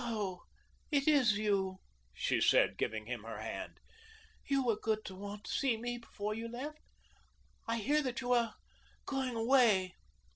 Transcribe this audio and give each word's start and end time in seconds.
"Oh, 0.03 0.45
it 0.89 1.07
is 1.07 1.37
you," 1.37 1.77
she 2.11 2.41
said, 2.41 2.79
giving 2.79 3.05
him 3.05 3.21
her 3.21 3.39
hand. 3.39 3.77
"You 4.47 4.65
were 4.65 4.75
good 4.75 5.05
to 5.05 5.13
want 5.15 5.43
to 5.43 5.51
see 5.51 5.77
me 5.77 5.99
before 5.99 6.33
you 6.33 6.47
left. 6.47 6.79
I 7.67 7.77
hear 7.77 8.01
that 8.01 8.19
you 8.19 8.31
are 8.31 8.55
going 9.05 9.35
away." 9.35 9.93